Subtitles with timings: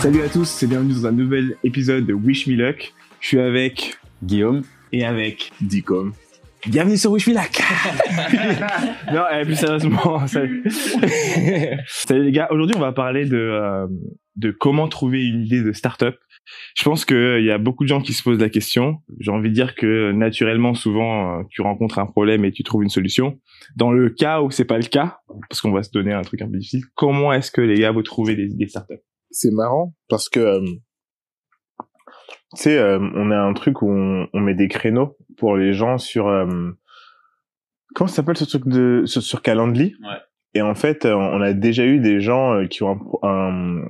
[0.00, 2.94] Salut à tous et bienvenue dans un nouvel épisode de Wish Me Luck.
[3.20, 6.14] Je suis avec Guillaume et avec Dicom.
[6.66, 7.60] Bienvenue sur Wish Me Luck.
[9.12, 10.64] non, eh, plus sérieusement, salut.
[11.86, 12.48] salut les gars.
[12.50, 13.86] Aujourd'hui, on va parler de euh,
[14.36, 16.16] de comment trouver une idée de start-up.
[16.74, 19.02] Je pense qu'il y a beaucoup de gens qui se posent la question.
[19.18, 22.82] J'ai envie de dire que naturellement, souvent, euh, tu rencontres un problème et tu trouves
[22.82, 23.38] une solution.
[23.76, 25.18] Dans le cas où c'est pas le cas,
[25.50, 27.90] parce qu'on va se donner un truc un peu difficile, comment est-ce que les gars
[27.90, 29.00] vous trouvez des idées start-up?
[29.30, 30.60] C'est marrant parce que euh,
[32.56, 35.72] tu sais euh, on a un truc où on, on, met des créneaux pour les
[35.72, 36.70] gens sur euh,
[37.94, 39.94] comment ça s'appelle ce truc de sur, sur Calendly?
[40.02, 40.16] Ouais.
[40.54, 43.82] et en fait on a déjà eu des gens qui ont un, un,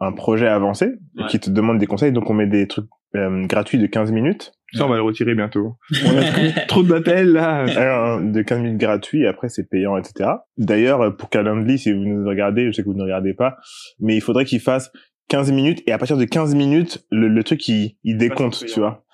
[0.00, 1.26] un projet avancé Ouais.
[1.28, 4.86] qui te demandent des conseils donc on met des trucs gratuits de 15 minutes Ça,
[4.86, 5.76] on va le retirer bientôt.
[6.04, 7.64] On a trop, d'appels là.
[7.76, 10.30] Alors, de 15 minutes gratuits, et après c'est payant, etc.
[10.58, 13.56] D'ailleurs, pour Calendly, si vous nous regardez, je sais que vous ne regardez pas,
[14.00, 14.90] mais il faudrait qu'il fasse
[15.28, 18.80] 15 minutes, et à partir de 15 minutes, le, le truc, il, il décompte, tu
[18.80, 19.04] vois.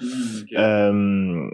[0.56, 1.48] Euh,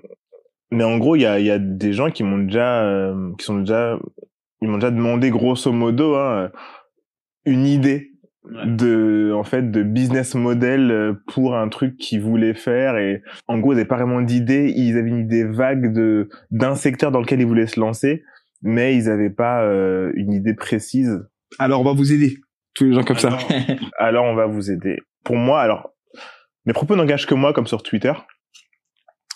[0.71, 3.33] mais en gros, il y a, il y a des gens qui m'ont déjà, euh,
[3.39, 3.99] qui sont déjà,
[4.61, 6.51] ils m'ont déjà demandé grosso modo hein,
[7.45, 8.13] une idée
[8.53, 8.63] Ouais.
[8.67, 13.59] de, en fait, de business model euh, pour un truc qu'ils voulaient faire et en
[13.59, 17.21] gros, ils n'avaient pas vraiment d'idée, ils avaient une idée vague de d'un secteur dans
[17.21, 18.23] lequel ils voulaient se lancer,
[18.63, 21.27] mais ils n'avaient pas euh, une idée précise.
[21.59, 22.37] Alors, on va vous aider.
[22.75, 23.37] Tous les gens comme ça.
[23.99, 24.99] Alors, on va vous aider.
[25.25, 25.91] Pour moi, alors,
[26.67, 28.13] mes propos n'engagent que moi, comme sur Twitter.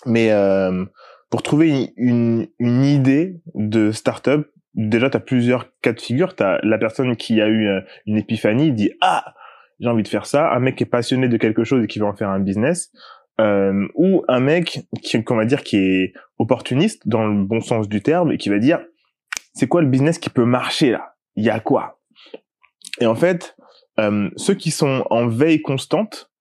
[0.05, 0.85] Mais euh,
[1.29, 6.35] pour trouver une, une, une idée de startup, déjà, tu as plusieurs cas de figure.
[6.35, 9.33] Tu la personne qui a eu euh, une épiphanie, dit «Ah,
[9.79, 10.51] j'ai envie de faire ça».
[10.53, 12.91] Un mec qui est passionné de quelque chose et qui veut en faire un business.
[13.39, 17.89] Euh, ou un mec qui, qu'on va dire, qui est opportuniste, dans le bon sens
[17.89, 18.79] du terme, et qui va dire
[19.53, 21.15] «C'est quoi le business qui peut marcher, là?
[21.35, 21.99] Il y a quoi?»
[22.99, 23.55] Et en fait,
[23.99, 26.31] euh, ceux qui sont en veille constante,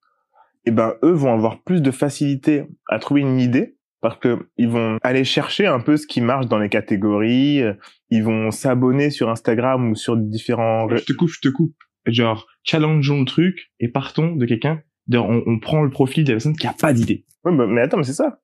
[0.67, 4.69] eh ben eux vont avoir plus de facilité à trouver une idée parce que ils
[4.69, 7.75] vont aller chercher un peu ce qui marche dans les catégories, euh,
[8.11, 11.75] ils vont s'abonner sur Instagram ou sur différents Je te coupe, je te coupe.
[12.07, 14.81] Genre, challengeons le truc et partons de quelqu'un.
[15.13, 17.27] On, on prend le profil de la personne qui a pas d'idée.
[17.45, 18.41] Ouais, bah, mais attends, mais c'est ça.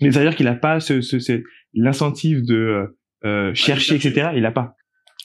[0.00, 1.42] Mais c'est-à-dire qu'il a pas ce, ce, ce-
[1.74, 4.30] l'incentive de euh, euh, chercher, etc.
[4.36, 4.74] Il a pas.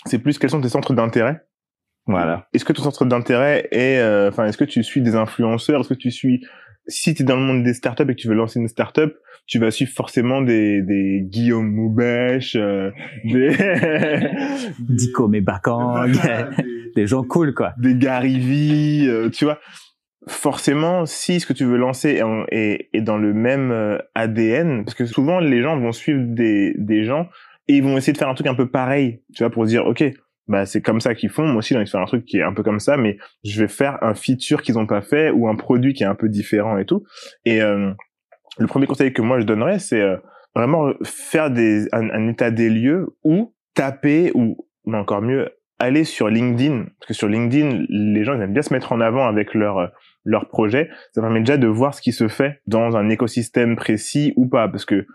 [0.06, 1.42] C'est plus quels sont tes centres d'intérêt.
[2.06, 2.48] Voilà.
[2.54, 5.90] Est-ce que ton centre d'intérêt est, euh, enfin, est-ce que tu suis des influenceurs, est-ce
[5.90, 6.42] que tu suis,
[6.90, 9.14] si tu es dans le monde des startups et que tu veux lancer une startup,
[9.48, 12.92] tu vas suivre forcément des, des Guillaume Moubèche, euh,
[13.24, 13.56] des,
[14.80, 16.12] Dico mais Bakang,
[16.96, 17.74] des gens cool quoi.
[17.80, 19.60] des Gary Vee, euh, tu vois.
[20.28, 24.84] Forcément, si ce que tu veux lancer est, est, est dans le même euh, ADN,
[24.84, 27.30] parce que souvent les gens vont suivre des, des gens
[27.68, 29.86] et ils vont essayer de faire un truc un peu pareil, tu vois, pour dire,
[29.86, 30.04] ok,
[30.50, 31.46] bah c'est comme ça qu'ils font.
[31.46, 33.18] Moi aussi, j'ai envie de faire un truc qui est un peu comme ça, mais
[33.46, 36.16] je vais faire un feature qu'ils ont pas fait ou un produit qui est un
[36.16, 37.04] peu différent et tout.
[37.46, 37.92] Et euh,
[38.58, 40.18] le premier conseil que moi je donnerais, c'est euh,
[40.56, 46.04] vraiment faire des, un, un état des lieux ou taper ou, mais encore mieux, aller
[46.04, 49.28] sur LinkedIn, parce que sur LinkedIn, les gens ils aiment bien se mettre en avant
[49.28, 49.88] avec leur euh,
[50.26, 50.90] leur projet.
[51.14, 54.68] Ça permet déjà de voir ce qui se fait dans un écosystème précis ou pas,
[54.68, 55.06] parce que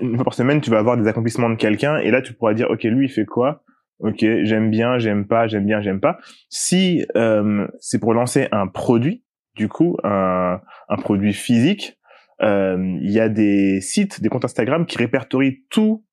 [0.00, 2.52] une fois par semaine, tu vas avoir des accomplissements de quelqu'un et là tu pourras
[2.52, 3.62] dire ok lui il fait quoi?
[3.98, 6.18] Ok, j'aime bien, j'aime pas, j'aime bien, j'aime pas.
[6.50, 9.24] Si euh, c'est pour lancer un produit,
[9.54, 11.98] du coup, un, un produit physique,
[12.42, 16.04] euh, il y a des sites, des comptes Instagram qui répertorient tous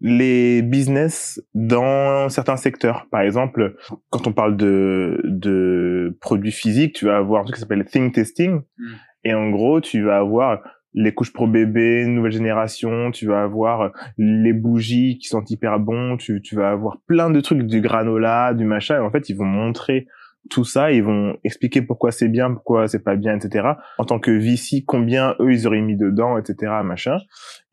[0.00, 3.06] les business dans certains secteurs.
[3.10, 3.76] Par exemple,
[4.10, 8.14] quand on parle de, de produits physiques, tu vas avoir un truc qui s'appelle Think
[8.14, 8.60] Testing.
[8.78, 8.92] Mm.
[9.24, 10.62] Et en gros, tu vas avoir
[10.94, 16.16] les couches pour bébé, nouvelle génération, tu vas avoir les bougies qui sont hyper bons,
[16.16, 18.96] tu, tu vas avoir plein de trucs, du granola, du machin.
[18.96, 20.06] Et en fait, ils vont montrer
[20.50, 23.68] tout ça, ils vont expliquer pourquoi c'est bien, pourquoi c'est pas bien, etc.
[23.98, 26.72] En tant que VC, combien eux ils auraient mis dedans, etc.
[26.84, 27.18] Machin.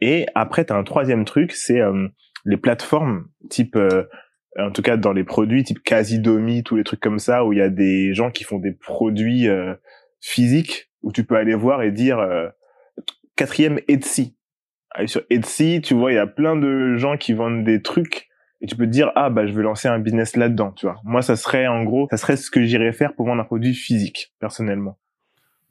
[0.01, 2.07] Et après, t'as un troisième truc, c'est euh,
[2.45, 4.03] les plateformes type, euh,
[4.57, 7.59] en tout cas dans les produits type Casidomi, tous les trucs comme ça, où il
[7.59, 9.73] y a des gens qui font des produits euh,
[10.21, 12.47] physiques, où tu peux aller voir et dire euh,
[13.35, 14.35] quatrième Etsy.
[14.91, 18.29] Allez sur Etsy, tu vois, il y a plein de gens qui vendent des trucs
[18.61, 20.95] et tu peux te dire ah bah je vais lancer un business là-dedans, tu vois.
[21.03, 23.73] Moi ça serait en gros, ça serait ce que j'irais faire pour vendre un produit
[23.73, 24.97] physique personnellement.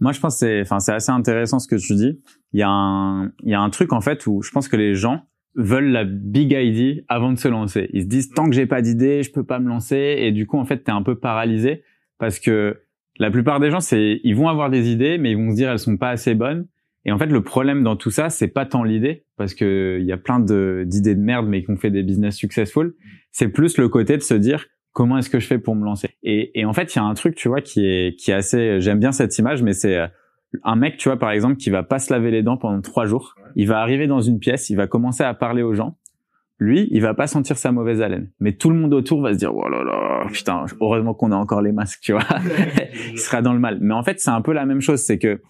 [0.01, 2.21] Moi, je pense c'est, enfin, c'est assez intéressant ce que tu dis.
[2.53, 4.77] Il y a un, il y a un truc en fait où je pense que
[4.77, 5.23] les gens
[5.55, 7.89] veulent la big idea avant de se lancer.
[7.93, 10.47] Ils se disent tant que j'ai pas d'idée, je peux pas me lancer et du
[10.47, 11.85] coup en fait t'es un peu paralysé
[12.19, 12.83] parce que
[13.19, 15.71] la plupart des gens c'est ils vont avoir des idées mais ils vont se dire
[15.71, 16.67] elles sont pas assez bonnes
[17.05, 20.07] et en fait le problème dans tout ça c'est pas tant l'idée parce que il
[20.07, 22.95] y a plein d'idées de merde mais qui ont fait des business successful,
[23.33, 26.11] c'est plus le côté de se dire comment est-ce que je fais pour me lancer?
[26.23, 28.35] Et, et en fait, il y a un truc, tu vois, qui est qui est
[28.35, 28.81] assez.
[28.81, 30.07] J'aime bien cette image, mais c'est euh,
[30.63, 33.05] un mec, tu vois, par exemple, qui va pas se laver les dents pendant trois
[33.05, 33.35] jours.
[33.57, 35.99] Il va arriver dans une pièce, il va commencer à parler aux gens.
[36.61, 39.39] Lui, il va pas sentir sa mauvaise haleine, mais tout le monde autour va se
[39.39, 42.25] dire oh là là, putain, heureusement qu'on a encore les masques, tu vois.
[43.11, 43.79] il sera dans le mal.
[43.81, 45.43] Mais en fait, c'est un peu la même chose, c'est que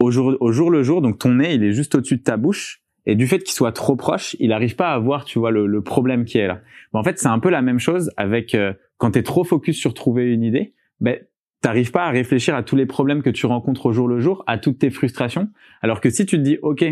[0.00, 2.36] au jour, au jour le jour, donc ton nez, il est juste au-dessus de ta
[2.36, 5.50] bouche, et du fait qu'il soit trop proche, il n'arrive pas à voir, tu vois,
[5.50, 6.60] le, le problème qui est là.
[6.92, 9.44] Mais en fait, c'est un peu la même chose avec euh, quand tu es trop
[9.44, 11.18] focus sur trouver une idée, ben
[11.60, 14.44] t'arrives pas à réfléchir à tous les problèmes que tu rencontres au jour le jour,
[14.46, 15.48] à toutes tes frustrations.
[15.82, 16.84] Alors que si tu te dis, ok,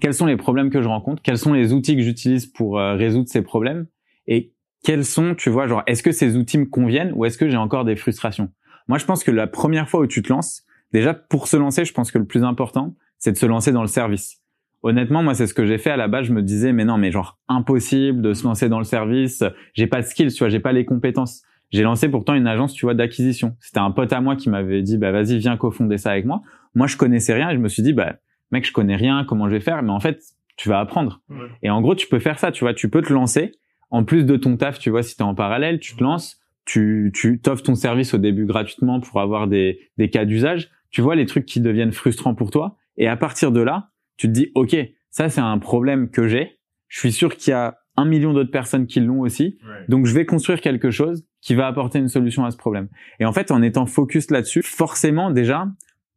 [0.00, 2.94] quels sont les problèmes que je rencontre, quels sont les outils que j'utilise pour euh,
[2.94, 3.86] résoudre ces problèmes,
[4.26, 4.52] et
[4.84, 7.56] quels sont, tu vois, genre, est-ce que ces outils me conviennent ou est-ce que j'ai
[7.56, 8.50] encore des frustrations?
[8.88, 11.84] Moi, je pense que la première fois où tu te lances, déjà pour se lancer,
[11.84, 14.40] je pense que le plus important, c'est de se lancer dans le service.
[14.82, 16.26] Honnêtement, moi, c'est ce que j'ai fait à la base.
[16.26, 19.44] Je me disais, mais non, mais genre impossible de se lancer dans le service.
[19.74, 21.42] J'ai pas de skills, tu vois, j'ai pas les compétences.
[21.70, 23.56] J'ai lancé pourtant une agence, tu vois, d'acquisition.
[23.60, 26.40] C'était un pote à moi qui m'avait dit, bah vas-y, viens cofonder ça avec moi.
[26.74, 28.16] Moi, je connaissais rien et je me suis dit, bah
[28.50, 29.82] mec, je connais rien, comment je vais faire?
[29.82, 30.20] Mais en fait,
[30.56, 31.20] tu vas apprendre.
[31.62, 33.52] Et en gros, tu peux faire ça, tu vois, tu peux te lancer.
[33.90, 36.40] En plus de ton taf, tu vois, si tu es en parallèle, tu te lances,
[36.64, 40.70] tu tu t'offres ton service au début gratuitement pour avoir des des cas d'usage.
[40.90, 42.76] Tu vois les trucs qui deviennent frustrants pour toi.
[42.96, 44.76] Et à partir de là, tu te dis, ok,
[45.10, 46.58] ça c'est un problème que j'ai.
[46.88, 49.58] Je suis sûr qu'il y a un million d'autres personnes qui l'ont aussi.
[49.88, 52.88] Donc je vais construire quelque chose qui va apporter une solution à ce problème.
[53.18, 55.68] Et en fait, en étant focus là-dessus, forcément déjà,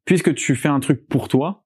[0.06, 1.64] puisque tu fais un truc pour toi,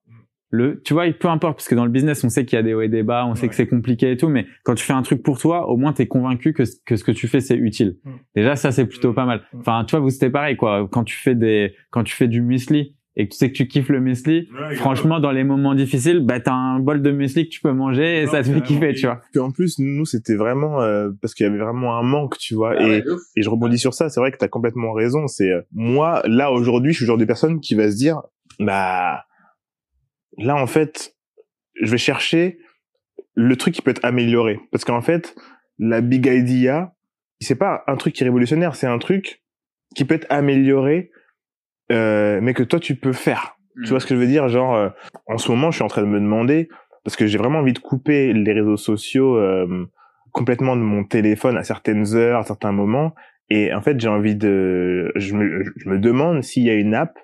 [0.50, 2.62] le, tu vois, peu importe, parce que dans le business, on sait qu'il y a
[2.62, 4.84] des hauts et des bas, on sait que c'est compliqué et tout, mais quand tu
[4.84, 7.28] fais un truc pour toi, au moins tu es convaincu que, que ce que tu
[7.28, 7.98] fais c'est utile.
[8.04, 8.10] Mm.
[8.34, 9.14] Déjà, ça c'est plutôt mm.
[9.14, 9.42] pas mal.
[9.52, 9.60] Mm.
[9.60, 10.88] Enfin, tu vois, vous c'était pareil quoi.
[10.90, 13.66] Quand tu fais des, quand tu fais du muesli, et que tu sais que tu
[13.66, 17.50] kiffes le muesli, franchement, dans les moments difficiles, bah, t'as un bol de muesli que
[17.50, 19.20] tu peux manger et ça te fait kiffer, tu vois.
[19.32, 22.54] Puis en plus, nous, c'était vraiment, euh, parce qu'il y avait vraiment un manque, tu
[22.54, 23.02] vois, ah et,
[23.36, 26.52] et je rebondis sur ça, c'est vrai que t'as complètement raison, c'est, euh, moi, là,
[26.52, 28.22] aujourd'hui, je suis le genre de personne qui va se dire,
[28.60, 29.24] bah,
[30.38, 31.16] là, en fait,
[31.82, 32.58] je vais chercher
[33.34, 34.60] le truc qui peut être amélioré.
[34.70, 35.34] Parce qu'en fait,
[35.78, 36.94] la big idea,
[37.40, 39.42] c'est pas un truc qui est révolutionnaire, c'est un truc
[39.96, 41.10] qui peut être amélioré
[41.92, 43.56] euh, mais que toi tu peux faire.
[43.84, 44.48] Tu vois ce que je veux dire?
[44.48, 44.88] Genre, euh,
[45.26, 46.68] en ce moment, je suis en train de me demander
[47.04, 49.86] parce que j'ai vraiment envie de couper les réseaux sociaux euh,
[50.32, 53.14] complètement de mon téléphone à certaines heures, à certains moments.
[53.50, 56.94] Et en fait, j'ai envie de, je me, je me demande s'il y a une
[56.94, 57.16] app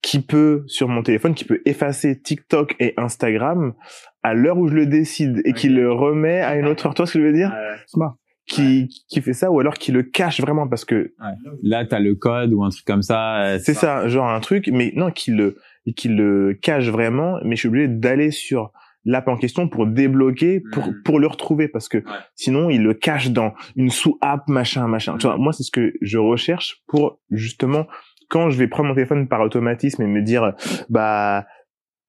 [0.00, 3.74] qui peut sur mon téléphone qui peut effacer TikTok et Instagram
[4.22, 6.94] à l'heure où je le décide et qui le remet à une autre heure.
[6.94, 7.52] Tu vois ce que je veux dire?
[7.86, 8.16] Smart
[8.46, 11.52] qui, qui fait ça ou alors qui le cache vraiment parce que ouais.
[11.62, 14.08] là t'as le code ou un truc comme ça euh, c'est ça.
[14.08, 15.56] genre un truc mais non qui le
[15.96, 18.72] qui le cache vraiment mais je suis obligé d'aller sur
[19.04, 21.02] l'app en question pour débloquer pour mm.
[21.04, 22.02] pour le retrouver parce que
[22.34, 25.16] sinon il le cache dans une sous-app machin machin.
[25.18, 27.86] Tu vois moi c'est ce que je recherche pour justement
[28.28, 30.54] quand je vais prendre mon téléphone par automatisme et me dire
[30.88, 31.46] bah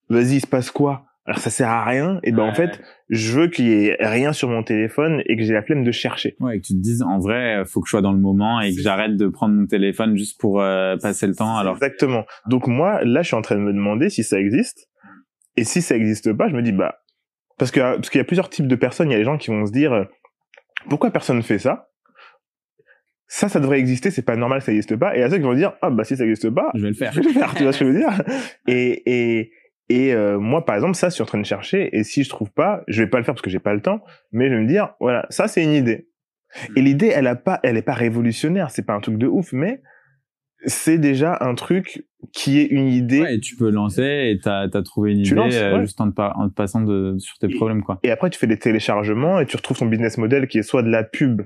[0.09, 1.05] vas-y il se passe quoi?
[1.25, 2.19] Alors ça sert à rien.
[2.23, 5.43] Et ben en fait je veux qu'il y ait rien sur mon téléphone et que
[5.43, 6.35] j'ai la flemme de chercher.
[6.39, 8.59] Ouais et que tu te dises en vrai faut que je sois dans le moment
[8.61, 11.75] et que j'arrête de prendre mon téléphone juste pour euh, passer le temps alors.
[11.75, 12.25] Exactement.
[12.47, 14.89] Donc moi là je suis en train de me demander si ça existe.
[15.55, 16.99] Et si ça existe pas je me dis bah
[17.57, 19.09] parce que parce qu'il y a plusieurs types de personnes.
[19.09, 20.07] Il y a les gens qui vont se dire
[20.89, 21.89] pourquoi personne fait ça?
[23.27, 25.15] Ça, ça devrait exister, c'est pas normal, ça n'existe pas.
[25.15, 26.81] Et il y a ceux qui vont dire, ah bah si ça n'existe pas, je
[26.81, 27.11] vais le faire.
[27.13, 28.21] Je vais le faire, tu vois ce que je veux dire?
[28.67, 29.51] Et et
[29.89, 31.95] et euh, moi, par exemple, ça, je suis en train de chercher.
[31.95, 33.81] Et si je trouve pas, je vais pas le faire parce que j'ai pas le
[33.81, 34.01] temps.
[34.31, 36.07] Mais je vais me dire, voilà, ça, c'est une idée.
[36.75, 36.85] Et hmm.
[36.85, 38.71] l'idée, elle a pas, elle est pas révolutionnaire.
[38.71, 39.81] C'est pas un truc de ouf, mais
[40.65, 43.21] c'est déjà un truc qui est une idée.
[43.21, 46.21] Ouais, et tu peux lancer et t'as as trouvé une idée euh, juste en te,
[46.21, 47.99] en te, passant de, sur tes problèmes, quoi.
[48.03, 50.83] Et après, tu fais des téléchargements et tu retrouves ton business model qui est soit
[50.83, 51.41] de la pub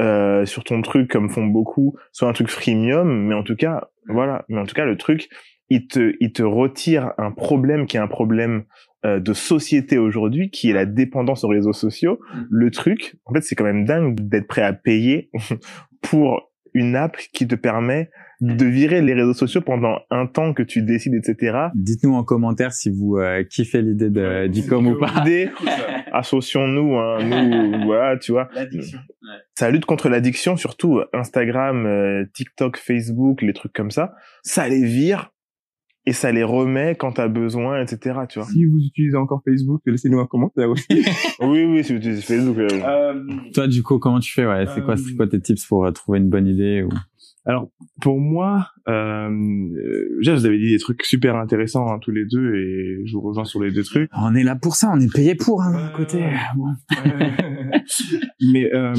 [0.00, 3.08] euh, sur ton truc comme font beaucoup, soit un truc freemium.
[3.26, 4.44] Mais en tout cas, voilà.
[4.48, 5.30] Mais en tout cas, le truc,
[5.70, 8.64] il te, il te retire un problème qui est un problème
[9.06, 12.18] euh, de société aujourd'hui, qui est la dépendance aux réseaux sociaux.
[12.34, 12.42] Mm.
[12.50, 15.30] Le truc, en fait, c'est quand même dingue d'être prêt à payer
[16.02, 18.10] pour une app qui te permet
[18.40, 21.68] de virer les réseaux sociaux pendant un temps que tu décides, etc.
[21.74, 25.24] Dites-nous en commentaire si vous euh, kiffez l'idée de d'Icom ou pas.
[26.12, 28.48] Associons-nous, hein, nous, voilà, tu vois.
[28.54, 28.98] L'addiction.
[29.54, 34.14] Ça lutte contre l'addiction, surtout Instagram, euh, TikTok, Facebook, les trucs comme ça.
[34.42, 35.32] Ça les vire
[36.06, 38.20] et ça les remet quand t'as besoin, etc.
[38.28, 38.48] Tu vois.
[38.48, 40.86] Si vous utilisez encore Facebook, laissez-nous un commentaire aussi.
[41.40, 42.58] oui, oui, si vous utilisez Facebook.
[42.58, 42.68] Euh...
[42.72, 45.84] euh Toi, du coup, comment tu fais Ouais, c'est quoi, c'est quoi tes tips pour
[45.84, 46.88] euh, trouver une bonne idée ou...
[47.46, 47.68] Alors,
[48.02, 49.30] pour moi, euh,
[50.18, 53.22] déjà, vous avez dit des trucs super intéressants hein, tous les deux, et je vous
[53.22, 54.10] rejoins sur les deux trucs.
[54.14, 56.22] On est là pour ça, on est payé pour, hein, d'un côté.
[58.52, 58.94] mais euh,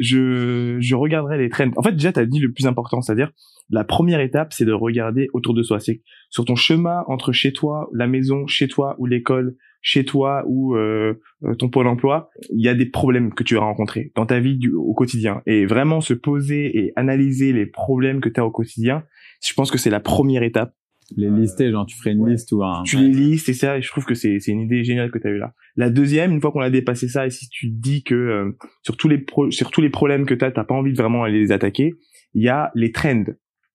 [0.00, 1.70] je je regarderai les trends.
[1.76, 3.30] En fait, déjà, t'as dit le plus important, c'est-à-dire
[3.70, 5.78] la première étape, c'est de regarder autour de soi.
[5.78, 10.42] C'est sur ton chemin entre chez toi, la maison, chez toi ou l'école, chez toi
[10.46, 14.10] ou euh, euh, ton pôle emploi, il y a des problèmes que tu vas rencontrer
[14.16, 15.42] dans ta vie du, au quotidien.
[15.46, 19.04] Et vraiment se poser et analyser les problèmes que tu as au quotidien,
[19.46, 20.74] je pense que c'est la première étape.
[21.18, 22.82] Les lister, genre tu ferais une liste ou un...
[22.84, 25.18] Tu les listes et ça, et je trouve que c'est c'est une idée géniale que
[25.18, 25.52] tu as eu là.
[25.76, 28.96] La deuxième, une fois qu'on a dépassé ça, et si tu dis que euh, sur
[28.96, 31.24] tous les pro sur tous les problèmes que tu as, t'as pas envie de vraiment
[31.24, 31.92] aller les attaquer,
[32.32, 33.24] il y a les trends.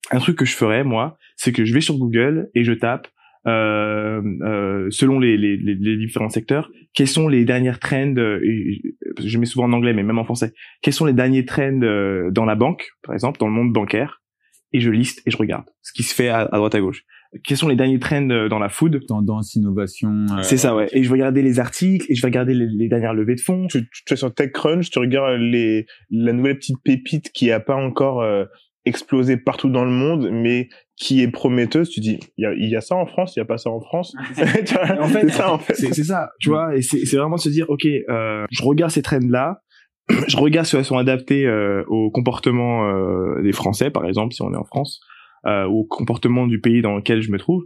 [0.10, 3.08] Un truc que je ferais moi, c'est que je vais sur Google et je tape
[4.92, 8.40] selon les, les, les, différents secteurs, quels sont les dernières trends, euh,
[9.24, 12.32] je mets souvent en anglais, mais même en français, quels sont les derniers trends euh,
[12.32, 14.22] dans la banque, par exemple, dans le monde bancaire,
[14.74, 17.04] et je liste et je regarde ce qui se fait à, droite à gauche.
[17.44, 19.06] Quels sont les derniers trends dans la food?
[19.08, 20.26] Tendance, innovation.
[20.42, 20.88] C'est ça, ouais.
[20.94, 23.68] Et je vais regarder les articles et je vais regarder les, dernières levées de fonds.
[23.68, 27.76] Tu, tu, es sur TechCrunch, tu regardes les, la nouvelle petite pépite qui a pas
[27.76, 28.24] encore
[28.90, 30.68] explosé partout dans le monde, mais
[30.98, 33.42] qui est prometteuse, tu dis, il y a, y a, ça en France, il y
[33.42, 34.14] a pas ça en France?
[34.38, 35.76] en fait, c'est ça, en fait.
[35.76, 39.62] C'est ça, tu vois, et c'est vraiment se dire, ok, euh, je regarde ces trends-là,
[40.28, 44.42] je regarde si elles sont adaptées euh, au comportement euh, des Français, par exemple, si
[44.42, 45.00] on est en France,
[45.46, 47.64] euh, au comportement du pays dans lequel je me trouve,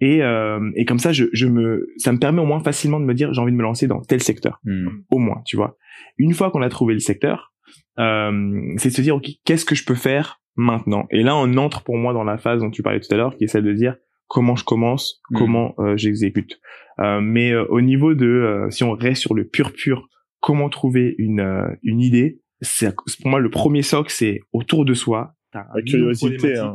[0.00, 3.04] et, euh, et comme ça, je, je me, ça me permet au moins facilement de
[3.04, 4.88] me dire, j'ai envie de me lancer dans tel secteur, hmm.
[5.10, 5.78] au moins, tu vois.
[6.18, 7.54] Une fois qu'on a trouvé le secteur,
[7.98, 11.06] euh, c'est de se dire, ok, qu'est-ce que je peux faire maintenant.
[11.10, 13.36] Et là, on entre pour moi dans la phase dont tu parlais tout à l'heure,
[13.36, 13.96] qui est celle de dire
[14.28, 15.38] comment je commence, mm.
[15.38, 16.60] comment euh, j'exécute.
[17.00, 20.08] Euh, mais euh, au niveau de, si on reste sur le pur pur,
[20.40, 25.34] comment trouver une une idée, c'est pour moi le premier socle, c'est autour de soi.
[25.52, 26.74] La curiosité, hein.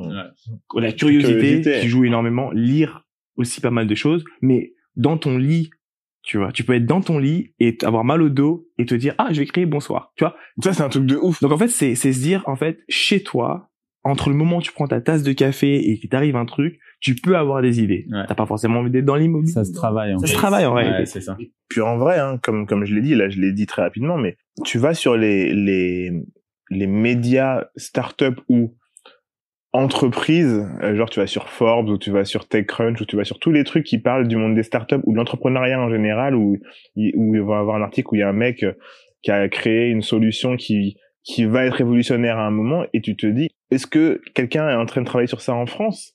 [0.74, 2.50] la curiosité, qui joue énormément.
[2.52, 3.06] Lire
[3.36, 5.70] aussi pas mal de choses, mais dans ton lit
[6.22, 8.94] tu vois, tu peux être dans ton lit et avoir mal au dos et te
[8.94, 10.12] dire ah je vais crier bonsoir.
[10.16, 11.42] Tu vois, ça c'est un truc de ouf.
[11.42, 13.69] Donc en fait c'est c'est se dire en fait chez toi
[14.04, 16.80] entre le moment où tu prends ta tasse de café et qu'il t'arrive un truc,
[17.02, 18.06] tu peux avoir des idées.
[18.12, 18.24] Ouais.
[18.28, 19.52] T'as pas forcément envie d'être dans l'immobilier.
[19.52, 20.14] Ça se travaille.
[20.14, 21.06] En ça se travaille en vrai.
[21.06, 21.38] c'est ça.
[21.70, 24.18] Puis en vrai, hein, comme comme je l'ai dit, là je l'ai dit très rapidement,
[24.18, 26.12] mais tu vas sur les les
[26.70, 28.76] les médias start-up ou
[29.72, 33.24] entreprises, euh, genre tu vas sur Forbes ou tu vas sur TechCrunch ou tu vas
[33.24, 36.36] sur tous les trucs qui parlent du monde des startups ou de l'entrepreneuriat en général,
[36.36, 36.58] où
[36.96, 38.74] où il va avoir un article où il y a un mec euh,
[39.22, 43.16] qui a créé une solution qui qui va être révolutionnaire à un moment et tu
[43.16, 46.14] te dis est-ce que quelqu'un est en train de travailler sur ça en France?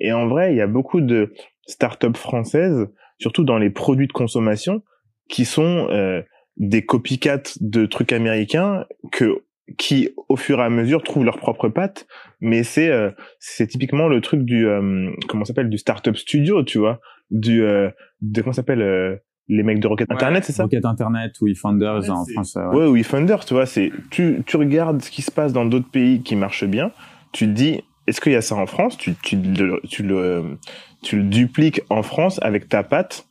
[0.00, 1.32] Et en vrai, il y a beaucoup de
[1.66, 2.86] startups françaises,
[3.18, 4.82] surtout dans les produits de consommation,
[5.28, 6.22] qui sont euh,
[6.56, 9.44] des copycats de trucs américains que
[9.76, 12.06] qui au fur et à mesure trouvent leurs propres pattes.
[12.40, 15.68] Mais c'est euh, c'est typiquement le truc du euh, comment s'appelle?
[15.68, 17.00] Du startup studio tu vois?
[17.30, 17.90] Du euh,
[18.22, 19.16] de comment s'appelle euh,
[19.48, 22.60] les mecs de Rocket Internet, c'est ça Rocket Internet ou eFounders en français.
[22.72, 25.90] Ouais, ou eFounders, tu vois, c'est tu tu regardes ce qui se passe dans d'autres
[25.90, 26.92] pays qui marchent bien,
[27.32, 28.96] tu te dis est-ce qu'il y a ça en France?
[28.98, 30.58] Tu tu le tu le
[31.02, 33.26] tu le dupliques en France avec ta patte,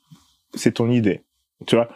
[0.53, 1.21] c'est ton idée.
[1.65, 1.89] Tu vois?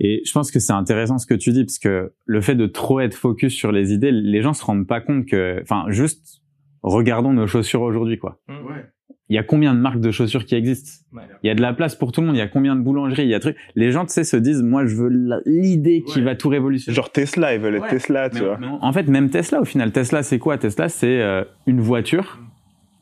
[0.00, 2.66] Et je pense que c'est intéressant ce que tu dis parce que le fait de
[2.66, 6.42] trop être focus sur les idées, les gens se rendent pas compte que, enfin, juste
[6.82, 8.40] regardons nos chaussures aujourd'hui, quoi.
[8.48, 8.84] Ouais
[9.30, 11.04] il y a combien de marques de chaussures qui existent
[11.42, 12.36] Il y a de la place pour tout le monde.
[12.36, 13.56] Il y a combien de boulangeries Il y a trucs.
[13.74, 16.94] Les gens, tu sais, se disent, moi, je veux l'idée qui va tout révolutionner.
[16.94, 18.58] Genre Tesla, ils veulent être Tesla, tu vois.
[18.60, 20.58] en fait, même Tesla, au final, Tesla, c'est quoi?
[20.58, 22.38] Tesla, c'est euh, une voiture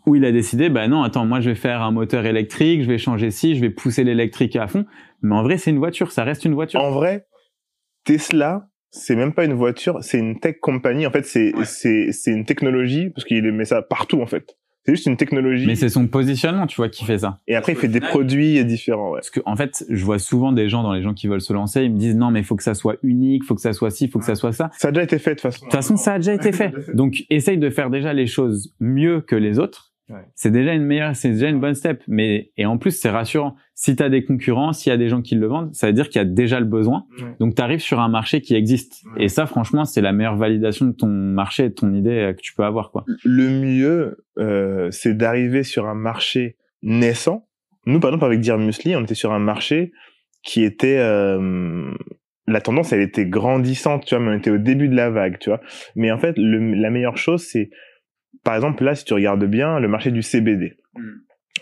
[0.07, 2.89] où il a décidé, bah non, attends, moi, je vais faire un moteur électrique, je
[2.89, 4.85] vais changer ci, je vais pousser l'électrique à fond.
[5.23, 6.13] Mais en vrai, c'est une voiture.
[6.13, 6.81] Ça reste une voiture.
[6.81, 7.27] En vrai,
[8.05, 11.07] Tesla, c'est même pas une voiture, c'est une tech company.
[11.07, 14.57] En fait, c'est c'est c'est une technologie parce qu'il met ça partout en fait.
[14.85, 15.67] C'est juste une technologie.
[15.67, 17.39] Mais c'est son positionnement, tu vois, qui fait ça.
[17.47, 19.19] Et après, il fait des produits différents, ouais.
[19.19, 21.53] Parce que, en fait, je vois souvent des gens, dans les gens qui veulent se
[21.53, 23.61] lancer, ils me disent, non, mais il faut que ça soit unique, il faut que
[23.61, 24.71] ça soit ci, il faut que ça soit ça.
[24.77, 25.59] Ça a déjà été fait, de toute façon.
[25.67, 26.73] De toute façon, ça a déjà été fait.
[26.95, 29.92] Donc, essaye de faire déjà les choses mieux que les autres
[30.35, 32.03] c'est déjà une meilleure, c'est déjà une bonne step.
[32.09, 33.57] Mais et en plus c'est rassurant.
[33.75, 35.93] Si tu as des concurrents, s'il y a des gens qui le vendent, ça veut
[35.93, 37.05] dire qu'il y a déjà le besoin.
[37.41, 39.03] Donc tu arrives sur un marché qui existe.
[39.17, 42.41] Et ça, franchement, c'est la meilleure validation de ton marché, de ton idée euh, que
[42.41, 43.05] tu peux avoir, quoi.
[43.25, 47.49] Le mieux, euh, c'est d'arriver sur un marché naissant.
[47.87, 49.93] Nous, par exemple, avec Dear Musli, on était sur un marché
[50.45, 51.91] qui était euh,
[52.47, 55.39] la tendance, elle était grandissante, tu vois, mais on était au début de la vague,
[55.39, 55.61] tu vois.
[55.97, 57.71] Mais en fait, le, la meilleure chose, c'est
[58.45, 60.77] par exemple, là, si tu regardes bien, le marché du CBD.
[60.95, 61.11] Hmm.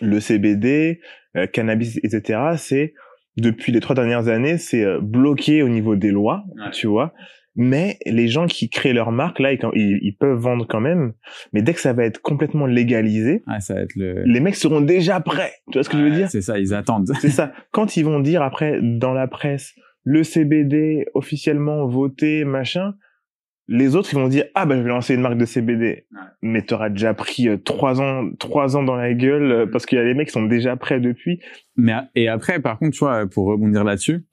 [0.03, 1.01] Le CBD,
[1.37, 2.95] euh, cannabis, etc., c'est,
[3.37, 7.13] depuis les trois dernières années, c'est euh, bloqué au niveau des lois, tu vois.
[7.57, 11.13] Mais les gens qui créent leur marque, là, ils, ils, peuvent vendre quand même.
[11.53, 14.23] Mais dès que ça va être complètement légalisé, ça va être le...
[14.25, 15.53] les mecs seront déjà prêts.
[15.67, 16.31] Tu vois ce que je veux dire?
[16.31, 17.11] C'est ça, ils attendent.
[17.21, 17.53] c'est ça.
[17.73, 22.95] Quand ils vont dire après dans la presse, le CBD officiellement voté, machin,
[23.73, 26.19] les autres ils vont dire ah ben je vais lancer une marque de CBD Ouais.
[26.43, 29.97] mais t'auras déjà pris euh, trois ans trois ans dans la gueule euh, parce qu'il
[29.97, 31.41] y a des mecs qui sont déjà prêts depuis
[31.77, 34.25] Mais et après, par contre, tu vois, pour rebondir là-dessus,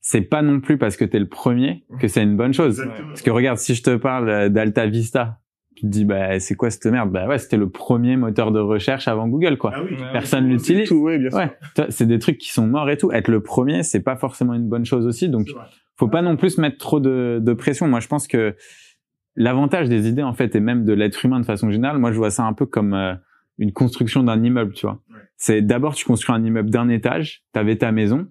[0.00, 2.82] c'est pas non plus parce que t'es le premier que c'est une bonne chose.
[3.08, 5.40] Parce que regarde, si je te parle euh, d'Alta Vista,
[5.74, 7.10] tu te dis bah c'est quoi cette merde?
[7.10, 9.74] Bah ouais, c'était le premier moteur de recherche avant Google quoi.
[9.84, 10.88] oui Personne l'utilise.
[10.88, 11.50] tout oui bien sûr Ouais,
[11.90, 13.12] c'est des trucs qui sont morts et tout.
[13.12, 15.28] Être le premier, c'est pas forcément une bonne chose aussi.
[15.28, 15.48] Donc,
[15.98, 17.88] faut pas non plus se mettre trop de, de pression.
[17.88, 18.54] Moi, je pense que
[19.36, 22.16] l'avantage des idées, en fait, et même de l'être humain de façon générale, moi, je
[22.16, 23.14] vois ça un peu comme euh,
[23.58, 25.00] une construction d'un immeuble, tu vois.
[25.10, 25.20] Ouais.
[25.36, 28.26] C'est d'abord, tu construis un immeuble d'un étage, t'avais ta maison,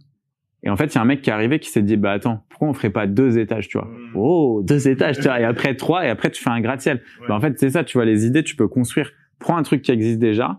[0.65, 2.12] et en fait, il y a un mec qui est arrivé qui s'est dit, bah
[2.12, 3.88] attends, pourquoi on ferait pas deux étages, tu vois?
[3.88, 4.15] Mm.
[4.15, 7.01] Oh, deux étages, tu vois, et après trois, et après tu fais un gratte-ciel.
[7.21, 7.27] Ouais.
[7.29, 9.12] Bah, en fait, c'est ça, tu vois, les idées, tu peux construire.
[9.38, 10.57] Prends un truc qui existe déjà,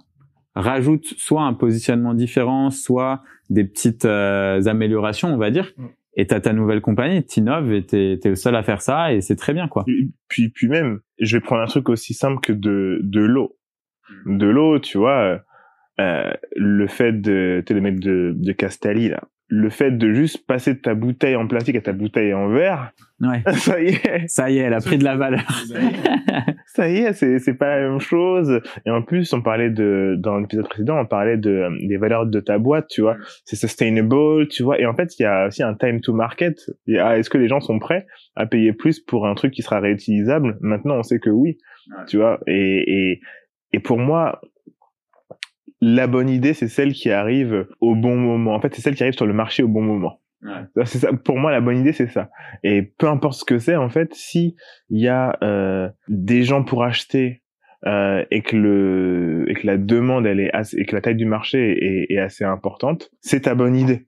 [0.54, 5.86] rajoute soit un positionnement différent, soit des petites euh, améliorations, on va dire, Mm.
[6.16, 9.20] Et t'as ta nouvelle compagnie, t'innoves et t'es t'es le seul à faire ça, et
[9.20, 9.84] c'est très bien, quoi.
[10.28, 13.56] puis, puis même je vais prendre un truc aussi simple que de de l'eau
[14.24, 15.40] de l'eau tu vois
[16.00, 20.46] euh, le fait de tu sais, le mec de de là le fait de juste
[20.46, 23.40] passer de ta bouteille en plastique à ta bouteille en verre Ouais.
[23.54, 25.40] ça y est Ça y est, elle a pris de la valeur.
[26.66, 28.60] ça y est, c'est c'est pas la même chose.
[28.84, 32.26] Et en plus, on parlait de dans l'épisode précédent, on parlait de euh, des valeurs
[32.26, 33.16] de ta boîte, tu vois.
[33.44, 34.78] C'est sustainable, tu vois.
[34.80, 36.58] Et en fait, il y a aussi un time to market.
[36.88, 40.58] Est-ce que les gens sont prêts à payer plus pour un truc qui sera réutilisable?
[40.60, 41.56] Maintenant, on sait que oui,
[41.88, 42.04] Ouais.
[42.08, 42.40] tu vois.
[42.46, 43.20] Et et
[43.72, 44.40] et pour moi.
[45.80, 48.54] La bonne idée, c'est celle qui arrive au bon moment.
[48.54, 50.20] En fait, c'est celle qui arrive sur le marché au bon moment.
[50.84, 51.12] C'est ça.
[51.12, 52.30] Pour moi, la bonne idée, c'est ça.
[52.62, 54.54] Et peu importe ce que c'est, en fait, si
[54.90, 57.42] il y a euh, des gens pour acheter
[57.86, 61.16] euh, et que le et que la demande, elle est assez, et que la taille
[61.16, 64.06] du marché est, est assez importante, c'est ta bonne idée.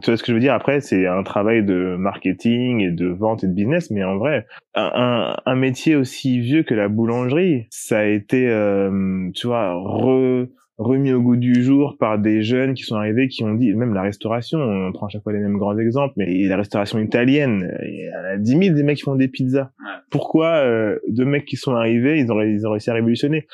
[0.00, 0.54] Tu vois ce que je veux dire?
[0.54, 4.46] Après, c'est un travail de marketing et de vente et de business, mais en vrai,
[4.76, 9.74] un, un, un métier aussi vieux que la boulangerie, ça a été, euh, tu vois,
[9.74, 10.46] re,
[10.80, 13.92] remis au goût du jour par des jeunes qui sont arrivés, qui ont dit, même
[13.92, 17.70] la restauration, on prend à chaque fois les mêmes grands exemples, mais la restauration italienne,
[17.82, 19.70] il y en a 10 000 des mecs qui font des pizzas.
[20.10, 23.46] Pourquoi euh, deux mecs qui sont arrivés, ils ont, ils ont réussi à révolutionner?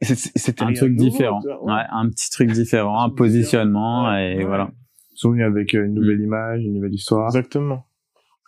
[0.00, 1.40] C'était Un truc nouveau, différent.
[1.62, 4.34] Ouais, un petit truc différent, un positionnement, Ouais.
[4.34, 4.44] et Ouais.
[4.44, 4.70] voilà.
[5.12, 7.26] Ils sont venus avec euh, une nouvelle image, une nouvelle histoire.
[7.26, 7.86] Exactement.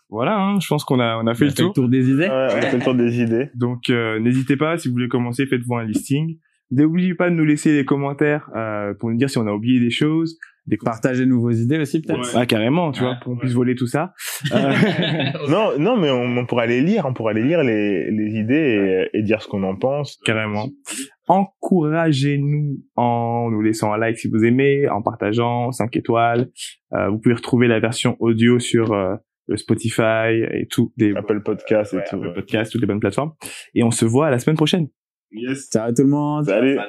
[0.08, 1.68] Voilà, hein, je pense qu'on a, on a fait On le a fait tour.
[1.70, 2.28] le tour des idées.
[2.28, 3.50] Ouais, on a fait le tour des idées.
[3.56, 6.36] Donc euh, n'hésitez pas, si vous voulez commencer, faites-vous un listing.
[6.70, 9.80] N'oubliez pas de nous laisser des commentaires euh, pour nous dire si on a oublié
[9.80, 10.38] des choses.
[10.66, 12.36] Des Partagez-nous vos idées aussi, peut-être.
[12.36, 14.12] Ah, carrément, tu vois, pour qu'on puisse voler tout ça.
[14.54, 14.72] Euh,
[15.50, 19.08] Non, non, mais on, on pourra les lire, on pourra les lire les, les idées
[19.12, 20.18] et, et dire ce qu'on en pense.
[20.24, 20.68] carrément.
[21.28, 26.50] Encouragez-nous en nous laissant un like si vous aimez, en partageant 5 étoiles.
[26.92, 29.14] Euh, vous pouvez retrouver la version audio sur euh,
[29.48, 32.16] le Spotify et tout des Apple Podcast et ouais, tout.
[32.16, 33.32] Apple Podcast, toutes les bonnes plateformes.
[33.74, 34.88] Et on se voit à la semaine prochaine.
[35.32, 35.68] Yes.
[35.70, 36.46] Ciao tout le monde.
[36.46, 36.80] Salut.